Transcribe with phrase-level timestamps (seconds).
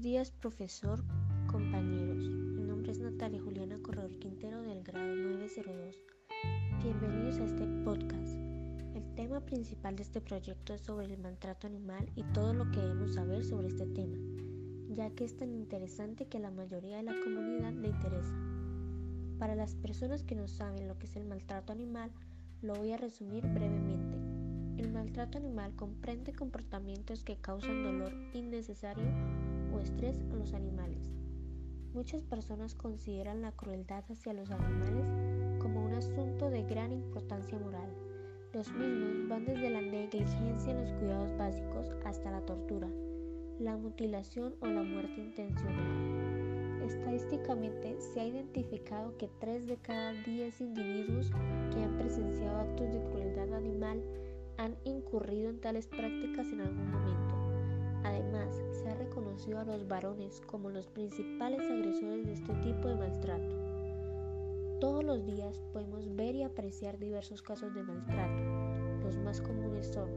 [0.00, 1.02] días, profesor,
[1.48, 2.28] compañeros.
[2.28, 5.96] Mi nombre es Natalia Juliana Corredor Quintero del grado 902.
[6.84, 8.36] Bienvenidos a este podcast.
[8.94, 12.78] El tema principal de este proyecto es sobre el maltrato animal y todo lo que
[12.78, 14.16] debemos saber sobre este tema,
[14.94, 18.34] ya que es tan interesante que a la mayoría de la comunidad le interesa.
[19.40, 22.12] Para las personas que no saben lo que es el maltrato animal,
[22.62, 24.16] lo voy a resumir brevemente.
[24.80, 31.10] El maltrato animal comprende comportamientos que causan dolor innecesario o estrés a los animales.
[31.94, 35.06] Muchas personas consideran la crueldad hacia los animales
[35.58, 37.88] como un asunto de gran importancia moral.
[38.52, 42.88] Los mismos van desde la negligencia en los cuidados básicos hasta la tortura,
[43.58, 46.82] la mutilación o la muerte intencional.
[46.84, 51.30] Estadísticamente se ha identificado que 3 de cada 10 individuos
[51.72, 54.02] que han presenciado actos de crueldad animal
[54.58, 57.35] han incurrido en tales prácticas en algún momento.
[59.36, 63.54] Reconocido a los varones como los principales agresores de este tipo de maltrato.
[64.80, 68.42] Todos los días podemos ver y apreciar diversos casos de maltrato.
[69.04, 70.08] Los más comunes son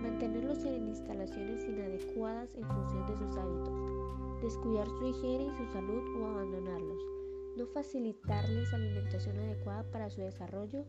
[0.00, 6.22] mantenerlos en instalaciones inadecuadas en función de sus hábitos, descuidar su higiene y su salud
[6.22, 7.02] o abandonarlos,
[7.56, 10.84] no facilitarles alimentación adecuada para su desarrollo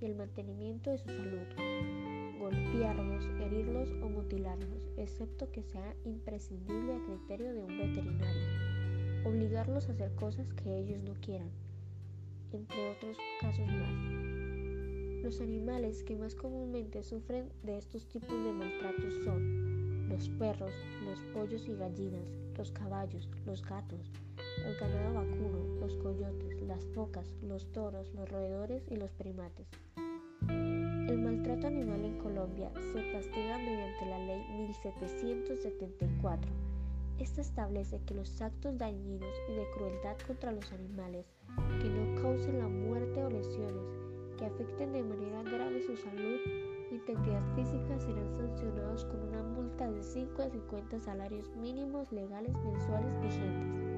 [0.00, 2.03] y el mantenimiento de su salud,
[2.44, 8.42] golpearlos, herirlos o mutilarlos, excepto que sea imprescindible a criterio de un veterinario,
[9.24, 11.48] obligarlos a hacer cosas que ellos no quieran,
[12.52, 15.22] entre otros casos más.
[15.22, 20.72] Los animales que más comúnmente sufren de estos tipos de maltratos son los perros,
[21.06, 24.12] los pollos y gallinas, los caballos, los gatos,
[24.66, 29.66] el ganado vacuno, los coyotes, las focas, los toros, los roedores y los primates.
[31.08, 36.50] El maltrato animal en Colombia se castiga mediante la Ley 1774.
[37.18, 41.26] Esta establece que los actos dañinos y de crueldad contra los animales
[41.82, 43.84] que no causen la muerte o lesiones
[44.38, 46.40] que afecten de manera grave su salud
[46.90, 52.54] o integridad física serán sancionados con una multa de 5 a 50 salarios mínimos legales
[52.64, 53.94] mensuales vigentes.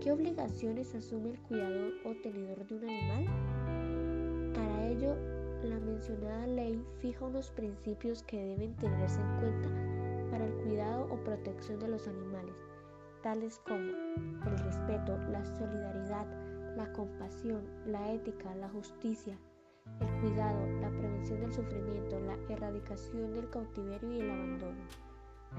[0.00, 4.54] ¿Qué obligaciones asume el cuidador o tenedor de un animal?
[4.54, 9.68] Para ello, la mencionada ley fija unos principios que deben tenerse en cuenta
[10.30, 12.54] para el cuidado o protección de los animales,
[13.22, 16.26] tales como el respeto, la solidaridad,
[16.76, 19.36] la compasión, la ética, la justicia,
[20.00, 24.80] el cuidado, la prevención del sufrimiento, la erradicación del cautiverio y el abandono,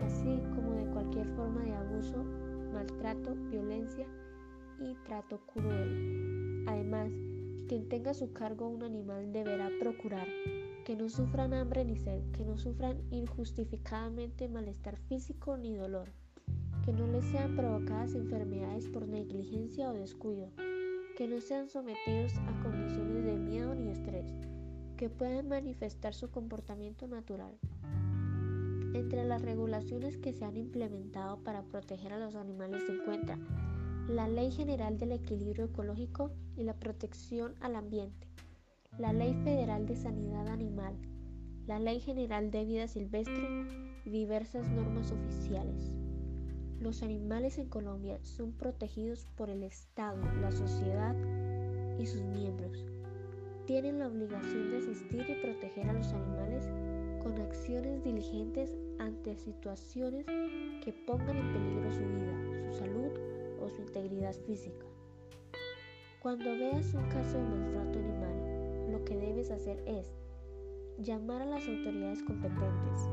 [0.06, 2.24] así como de cualquier forma de abuso,
[2.74, 4.08] maltrato, violencia
[4.80, 6.64] y trato cruel.
[6.68, 7.12] Además,
[7.70, 10.28] quien tenga a su cargo un animal deberá procurar
[10.86, 16.10] que no sufran hambre ni sed, que no sufran injustificadamente malestar físico ni dolor,
[16.84, 20.50] que no les sean provocadas enfermedades por negligencia o descuido,
[21.16, 24.34] que no sean sometidos a condiciones de miedo ni estrés,
[24.98, 27.56] que puedan manifestar su comportamiento natural.
[28.96, 33.38] Entre las regulaciones que se han implementado para proteger a los animales se encuentra
[34.10, 38.28] la Ley General del Equilibrio Ecológico y la Protección al Ambiente,
[38.98, 40.96] la Ley Federal de Sanidad Animal,
[41.68, 43.48] la Ley General de Vida Silvestre
[44.06, 45.94] y diversas normas oficiales.
[46.80, 51.16] Los animales en Colombia son protegidos por el Estado, la sociedad
[52.00, 52.84] y sus miembros.
[53.68, 56.68] Tienen la obligación de asistir y proteger a los animales
[57.22, 63.29] con acciones diligentes ante situaciones que pongan en peligro su vida, su salud
[63.62, 64.86] o su integridad física.
[66.22, 70.12] Cuando veas un caso de maltrato animal, lo que debes hacer es
[70.98, 73.10] llamar a las autoridades competentes,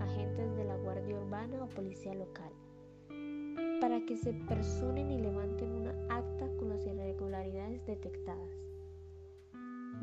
[0.00, 2.52] agentes de la Guardia Urbana o Policía Local,
[3.80, 8.50] para que se personen y levanten una acta con las irregularidades detectadas.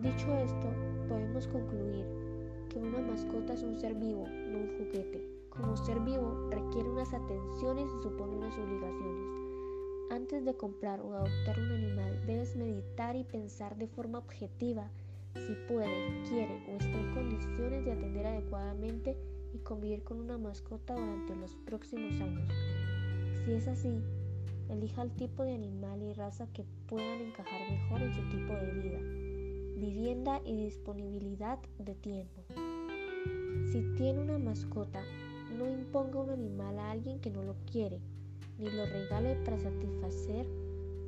[0.01, 0.67] Dicho esto,
[1.07, 2.05] podemos concluir
[2.69, 5.21] que una mascota es un ser vivo, no un juguete.
[5.49, 9.40] Como ser vivo requiere unas atenciones y supone unas obligaciones.
[10.11, 14.91] Antes de comprar o adoptar un animal, debes meditar y pensar de forma objetiva
[15.35, 19.15] si puede, quiere o está en condiciones de atender adecuadamente
[19.53, 22.51] y convivir con una mascota durante los próximos años.
[23.45, 24.01] Si es así,
[24.69, 28.71] elija el tipo de animal y raza que puedan encajar mejor en su tipo de
[28.81, 28.99] vida,
[29.77, 32.43] vivienda y disponibilidad de tiempo.
[33.71, 35.01] Si tiene una mascota,
[35.57, 38.01] no imponga un animal a alguien que no lo quiere
[38.61, 40.45] ni lo regale para satisfacer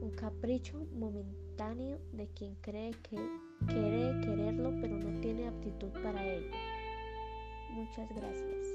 [0.02, 3.18] un capricho momentáneo de quien cree que
[3.68, 6.50] quiere quererlo pero no tiene aptitud para ello.
[7.76, 8.74] Muchas gracias.